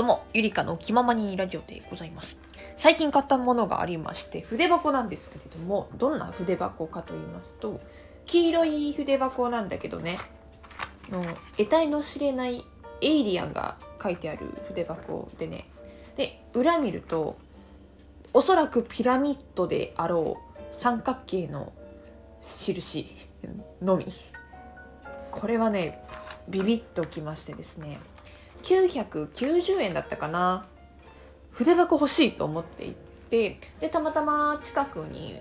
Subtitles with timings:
[0.00, 2.38] どうも、ゆりかの気ままにラジオでございます。
[2.78, 7.78] 最近買ったものがありまして、筆箱なんですけれども、どんな筆箱かと言いますと、
[8.24, 10.18] 黄色い筆箱なんだけどね、
[11.10, 11.22] の
[11.58, 12.64] 得体の知れない
[13.02, 15.68] エイリアンが書いてある筆箱でね、
[16.16, 17.36] で、裏見ると、
[18.32, 21.74] おそらくピラミッドであろう三角形の
[22.42, 23.06] 印
[23.82, 24.06] のみ。
[25.30, 26.02] これはね、
[26.48, 28.00] ビビッときましてですね、
[28.62, 30.66] 990円だったかな。
[31.52, 32.98] 筆箱欲しいと思って行っ
[33.30, 35.40] てでたまたま近くに、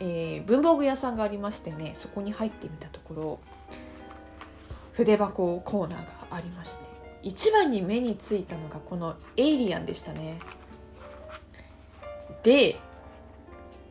[0.00, 3.40] えー文房具屋さんがありましてねそこに入ってみたところ
[4.92, 6.84] 筆箱コーナーがありまして
[7.22, 10.40] 一番に目についたのがこのエイリアンでしたね。
[12.42, 12.76] で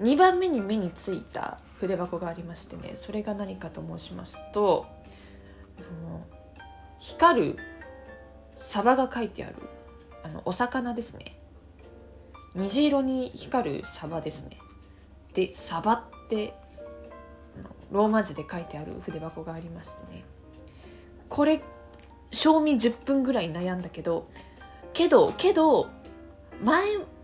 [0.02, 4.86] 2番目に目についた筆箱がありましてねそれが何かと申しますと
[5.80, 6.26] あの
[7.00, 7.71] 光る
[8.72, 9.56] サバが書いてある
[10.24, 11.38] あのお魚ですね。
[12.56, 14.58] 虹色に光るサバですね。
[15.34, 16.54] でサバって
[17.92, 20.24] ローマ字で書いてある筆箱がありましてね。
[21.28, 21.62] これ
[22.32, 24.30] 賞味10分ぐらい悩んだけど
[24.94, 25.90] けどけど
[26.64, 26.82] 前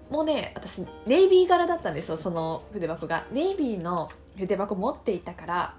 [0.09, 3.25] もね私ネイビー柄だったんですよその筆箱が。
[3.31, 5.75] ネイビーの筆箱持っていたから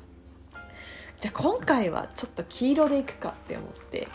[1.20, 4.08] じゃあ今回はちょっと黄色でいくかって思って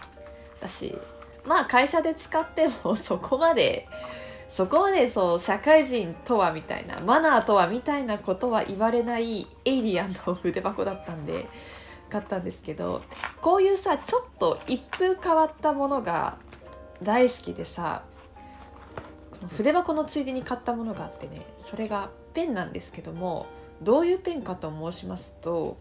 [0.59, 0.97] 私
[1.45, 3.87] まあ会社で使ってもそこまで
[4.47, 11.47] そこまでそう社会人とはみたいなマナーとはみたいなことは言われないエイリアンの筆箱だったんで
[12.09, 13.01] 買ったんですけど
[13.41, 16.37] こういうさちょっと一風変わったものが
[17.01, 18.03] 大好きでさ
[19.57, 23.47] 筆箱のついでに買ったものがあってねそれがペンなんですけども
[23.81, 25.77] どういうペンかと申しますと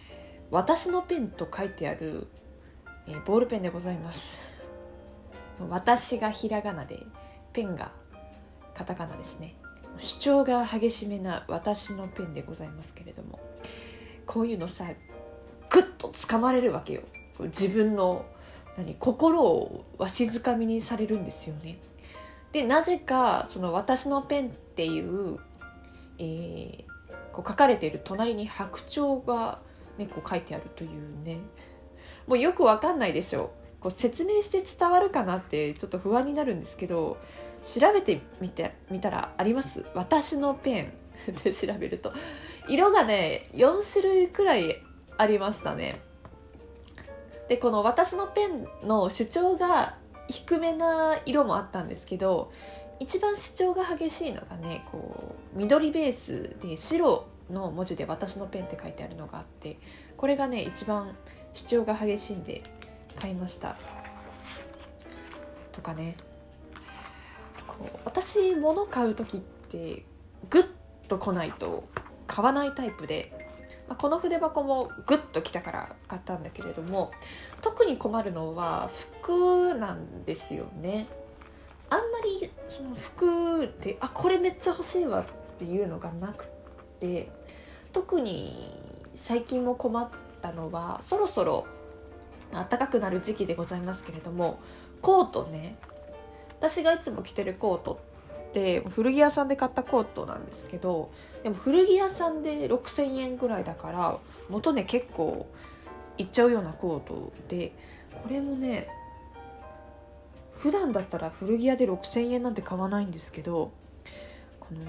[0.50, 2.26] 「私のペン」と書いてある、
[3.06, 4.53] えボールペンでございます。
[5.68, 7.00] 私がひらがなで
[7.52, 7.92] ペンが
[8.74, 9.54] カタカナですね。
[9.98, 13.38] 主張が激しめな私のペンでございますけれども
[14.26, 14.86] こういうのさ
[15.70, 17.02] グッと掴まれるわけよ。
[17.40, 18.24] 自分の
[18.76, 21.78] 何心をわしづかみにされるんですよね。
[22.52, 25.38] でなぜかその私のペンっていう、
[26.18, 26.94] えー
[27.34, 29.58] こう書かれている隣に白鳥が、
[29.98, 31.40] ね、こう書いてあるというね。
[32.28, 33.46] もうよくわかんないでしょ。
[33.46, 37.18] うこう説明して伝わるかなってちょっと不安になるんですけど
[37.62, 39.84] 調べてみてみたらあります？
[39.94, 40.92] 私のペン
[41.44, 42.10] で調べると。
[42.66, 44.82] 色がね4種類くらい
[45.18, 46.00] ありましたね。
[47.50, 52.50] でこの私のペンの主張が低めな色もあったんですけど
[53.00, 59.76] 一番主張が激しいのがねこう緑ベースで白の文字で「私のペン」って書いてあるのがあって
[60.16, 61.14] これがね一番
[61.52, 62.62] 主張が激しいんで
[63.16, 63.76] 買いました。
[65.72, 66.16] とかね。
[67.66, 70.04] こう私物買う時って
[70.50, 70.68] グッ
[71.08, 71.84] と来ないと
[72.26, 73.32] 買わないタイプで、
[73.88, 77.10] まあ、この筆箱もグッと来たから買ったんだけれども
[77.62, 81.06] 特に困るのは服なんですよね。
[81.90, 82.04] あんま
[82.40, 85.24] りその服であこれめっちゃ欲しいわっ
[85.58, 86.46] ていうのがなく
[86.98, 87.30] て
[87.92, 88.72] 特に
[89.14, 90.08] 最近も困っ
[90.42, 91.66] たのはそろそろ
[92.52, 94.60] 暖かくなる時期でございますけれども
[95.00, 95.76] コートね。
[96.60, 98.00] 私がいつも着てるコート
[98.34, 101.10] って古着屋さんで買ったコートなんですけど
[101.42, 104.18] でも古着屋さんで6,000円ぐらいだから
[104.48, 105.46] 元ね結構
[106.16, 107.72] いっちゃうようなコートで
[108.22, 108.88] これもね
[110.56, 113.72] 普段だったら古着屋で6,000円なんて買わないんですけど
[114.60, 114.80] この、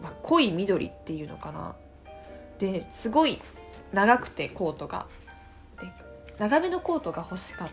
[0.00, 1.76] まあ、濃い緑っていうのかな。
[2.58, 3.40] ですごい
[3.92, 5.06] 長くてコートが。
[6.38, 7.68] 長めのコートが欲しかっ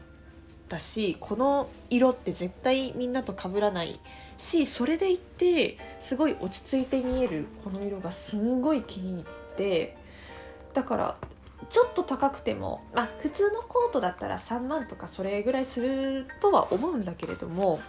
[0.69, 3.99] たしこの色って絶対みんなと被らない
[4.38, 9.97] しそれでいってすごい落ち着いて見えるこの色がすんごい気に入って
[10.73, 11.17] だから
[11.69, 17.79] ちょっと高くても、まあ、普通のコートだったら3万とかそれぐらいするとは思うんだけれども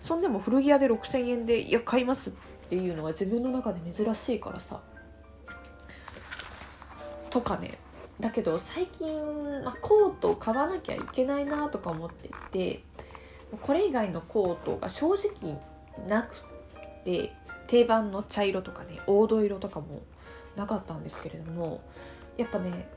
[0.00, 2.32] そんでも古着屋で6,000円でいや買いますっ
[2.68, 4.80] ていうのは自分の中で珍しいからさ。
[7.30, 7.78] とかね。
[8.20, 9.16] だけど最近、
[9.64, 12.82] まあ、コートを買わなきゃいけないなとか思っていて
[13.62, 15.58] これ以外のコートが正直
[16.06, 16.34] なく
[17.04, 17.32] て
[17.66, 20.02] 定番の茶色とかね黄土色とかも
[20.56, 21.82] なかったんですけれども
[22.36, 22.88] やっぱね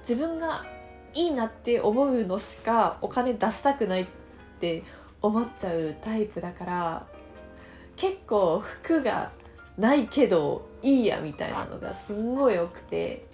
[0.00, 0.64] 自分が
[1.14, 4.06] いいなって思うのしかお金出したくないっ
[4.60, 4.82] て
[5.22, 7.06] 思っちゃうタイプだから
[7.96, 9.32] 結構服が
[9.76, 13.26] ないけどいいやみたいなのがすんごい多くて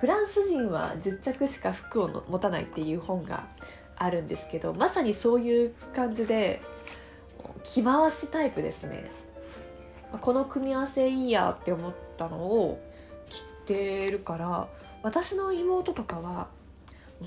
[0.00, 3.46] フランス人は10着しか服を持たないっていう本が
[3.96, 6.60] あるんですけどまさにそういう感じで
[7.64, 9.10] 着回しタイプですね。
[10.22, 12.80] この組み合わせいいやって思ったのを
[13.28, 14.68] 着てるから
[15.02, 16.48] 私の妹とかは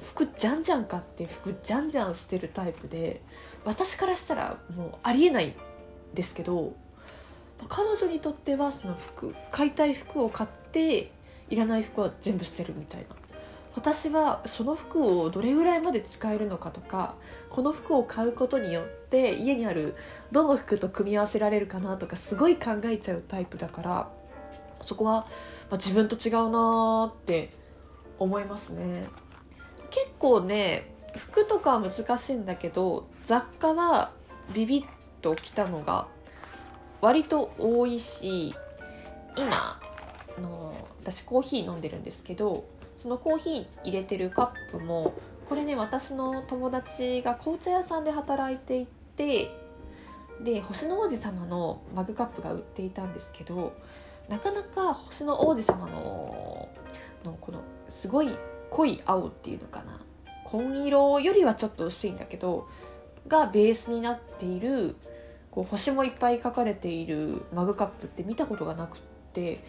[0.01, 3.21] 服じゃんじゃん買って服じゃんじゃん捨てるタイプで
[3.63, 5.53] 私からしたらもうありえないん
[6.13, 6.73] ですけど
[7.69, 11.11] 彼女にとってはその服買いたい服を買って
[11.53, 13.15] いらない服は全部捨てるみたいな。
[13.75, 17.15] 私はその服をどれぐらいまで使えるのかとか
[17.49, 19.95] この服を買うことによって家にある
[20.31, 24.09] どの服と組み合わせられるかなとかすごい考えちゃうタイプだから
[24.85, 25.27] そこは、ま
[25.71, 27.49] あ、自分と違うなって
[28.19, 29.07] 思いますね。
[29.89, 34.11] 結構ね服とかは難しいんだけど雑貨は
[34.53, 34.85] ビビッ
[35.21, 36.07] ときたのが
[37.01, 38.53] 割と多いし
[39.35, 39.79] 今
[40.37, 42.65] あの私コーヒー飲んでるんですけど
[42.97, 45.13] そのコーヒー入れてるカップも
[45.47, 48.85] これね私の友達が紅茶屋さんで働いてい
[49.17, 49.51] て
[50.43, 53.73] で星の王子様のマグカップが売っていたんですけど
[54.29, 56.69] なかなか星の王子様の
[57.23, 58.35] のこのすごい
[58.69, 59.99] 濃い青っていうのかな
[60.45, 62.67] 紺色よりはちょっと薄いんだけど
[63.27, 64.95] がベースになっている
[65.51, 68.99] こう星もいっぱい描かれているマグカップって見たことがなくっ
[69.33, 69.63] て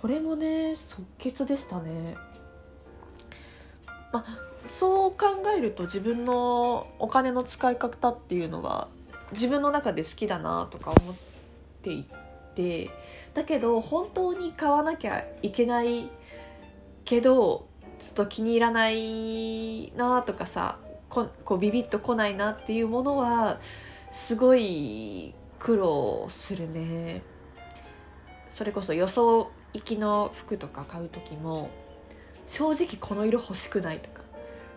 [0.00, 2.16] これもね即決でしたね。
[4.12, 4.38] まあ、
[4.68, 5.26] そう考
[5.56, 8.88] えると自分のお金の使い方っていうのは
[9.32, 11.14] 自分の中で好きだなとか思っ
[11.82, 12.06] てい
[12.54, 12.90] て
[13.34, 16.10] だけど本当に買わなきゃいけない
[17.04, 17.66] けど
[17.98, 23.58] ちょっと気に入らないなとかさここうビビッとこないなっていうものは
[24.12, 27.22] すごい苦労するね
[28.48, 31.68] それこそ予想行きの服とか買う時も
[32.46, 34.22] 正直この色欲しくないとか。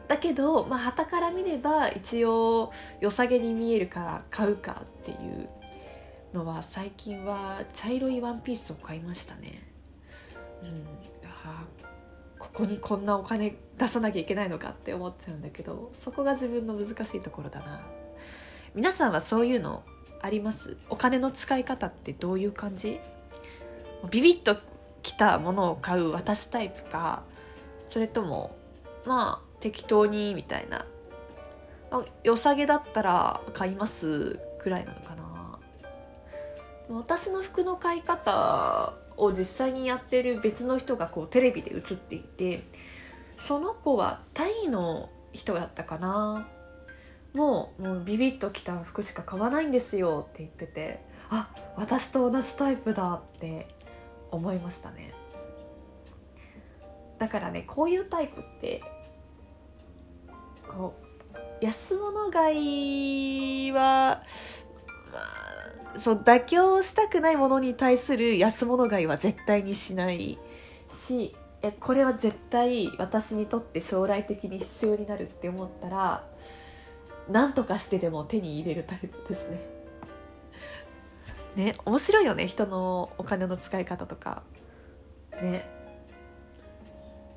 [0.07, 5.49] だけどまあ旗から見れば一応良さげに見えるから買うかっていう
[6.33, 9.53] のは最近は茶色いワンピースを買いましたね。
[10.63, 10.85] うん。
[11.45, 11.65] あ
[12.39, 17.81] ここにこんなお金出さなきゃいけないのかって思っちゃうんだけどそこが自分の難しいところだな。
[18.73, 19.83] 皆さんはそういうの
[20.21, 20.77] あります？
[20.89, 22.99] お金の使い方ってどういう感じ？
[24.09, 24.57] ビビッと
[25.03, 27.23] きたものを買う私タイプか
[27.89, 28.55] それとも
[29.05, 30.85] まあ適当にみたいな、
[31.91, 35.59] まあ、良さげだったら買いますくらいなのかな。
[36.89, 42.61] 私の服の買い方を実際にやってる別の人がこうテレビで映っていて
[43.37, 46.47] その子はタイの人だったかな。
[47.33, 53.67] もうもうビビッときた服しか買わないんですよって言っててあ私と同じタイプだって
[54.31, 55.13] 思いましたね
[57.19, 58.81] だからねこういうタイプって
[60.67, 64.23] こう安物買いは、
[65.11, 65.19] ま
[65.95, 70.37] あ、そう妥協したくないものに対する安物買いは絶対にしない
[70.89, 76.23] しえこれは絶対私にとって将来的に必要になるって思ったら
[77.29, 79.76] 何とかしてでも手に入れるタイプですね。
[81.57, 84.43] ね面白いよね人のお金の使い方とか。
[85.41, 85.69] ね。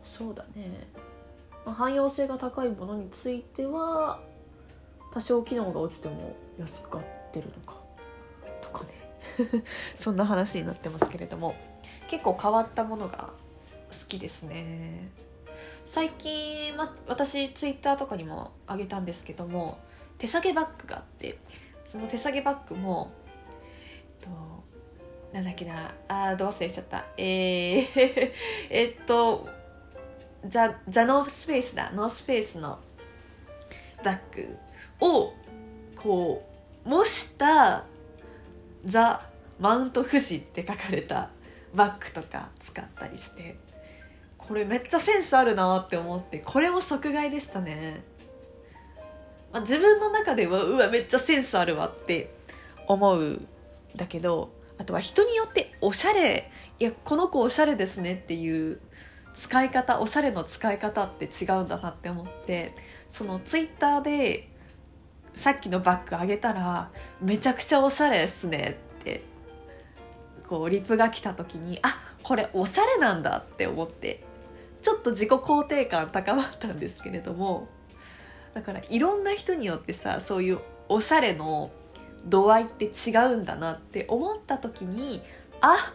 [0.05, 0.69] そうだね、
[1.65, 4.21] まあ、汎用性が高いものについては
[5.15, 7.81] 多少機能が落ちても安く買ってるのか。
[8.63, 9.65] とかね。
[9.97, 11.55] そんな話になってますけれども。
[12.11, 13.31] 結構変わったものが
[13.89, 15.13] 好きですね。
[15.87, 19.79] 最近、ま、私ツイッターとかにもあげたんですけども
[20.19, 21.39] 手提げバッグがあって
[21.87, 23.13] その手提げバッグも
[24.21, 24.29] と
[25.33, 25.95] なんだっけな。
[26.09, 27.07] あーどう忘れしちゃった。
[27.17, 28.33] えー
[28.71, 29.49] えっと
[30.47, 31.91] ザ・ザ・ノースペースだ。
[31.93, 32.79] ノースペースの
[34.05, 34.57] バッグ
[35.01, 35.33] を
[35.97, 36.47] こ
[36.85, 37.85] う模した
[38.85, 39.21] ザ・
[39.59, 41.31] マウント富士って書かれた
[41.75, 43.57] バッグとか使ったりして。
[44.51, 46.39] これめっちゃセンスあるなって思って。
[46.39, 48.03] これも即買いでしたね、
[49.53, 52.35] まあ、自分の中ではうわめっちゃセンスあるわって
[52.89, 53.41] 思う
[53.97, 58.81] だけどあとは人によっておしゃれいやこの子おしゃれですねっていう
[59.35, 62.73] 使い方おしゃれの使い方って違うんだなって思って
[63.09, 64.49] そのツイッターで
[65.35, 69.23] さっきのバッグあげたらめちゃくちゃおしゃれっすねって
[70.49, 74.25] こうリプが来た時にあこれおしゃれなんだって思って
[74.83, 77.69] ちょっと自己肯定感高まったんですけれども
[78.55, 81.71] だからいろんな人によってさそういうおしゃれの
[82.27, 85.23] 度合いって違うんだなって思った時に
[85.61, 85.93] あ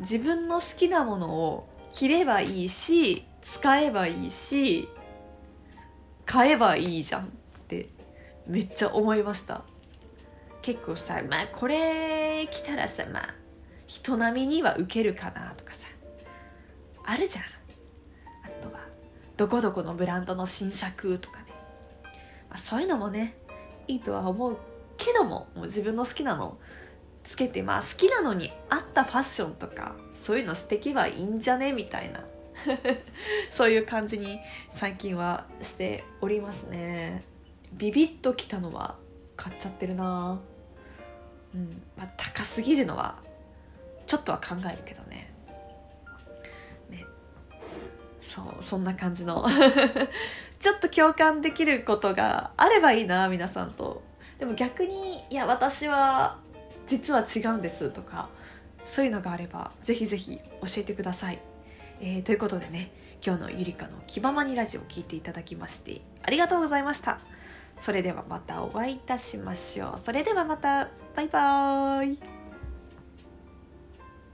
[0.00, 4.88] 自分の好きなものを着ればいいし使えばいいし
[6.24, 7.26] 買えばいいじゃんっ
[7.68, 7.88] て
[8.46, 9.62] めっちゃ思いました。
[10.62, 13.34] 結構さまあこれ着たらさまあ
[13.86, 15.88] 人並みには受けるかなとかさ
[17.04, 17.44] あるじゃん。
[18.44, 18.80] あとは
[19.36, 21.46] どこどこのブランドの新作とかね、
[22.48, 23.36] まあ、そういうのもね
[23.88, 24.56] いいとは思う
[24.96, 26.58] けどももう自分の好きなの
[27.24, 31.72] つけてまあ好きなのに合ったファッションとかそういうの素敵はいいんじゃね？
[31.72, 32.24] みたいな。
[33.50, 37.22] そういう感じに最近はしておりますね。
[37.72, 38.96] ビビッときたのは
[39.36, 40.38] 買っちゃってるな。
[41.54, 41.82] うん。
[41.96, 43.16] まあ高すぎるのは
[44.06, 45.32] ちょっとは考えるけどね。
[46.90, 47.06] ね。
[48.20, 49.46] そうそんな感じの
[50.62, 54.00] ちょっと共感できることがあればいいな皆さんと。
[54.38, 56.38] でも逆にいや私は
[56.86, 58.28] 実は違うんですとか
[58.84, 60.44] そういうのがあればぜひぜひ教
[60.78, 61.38] えてください、
[62.00, 62.92] えー、ということでね
[63.24, 67.18] 今日のゆりかの気ままにラジオを聞いていただきましてありがとうございました。
[67.78, 69.98] それではまたお会いいたしましょう。
[69.98, 72.31] それではまたバイバーイ。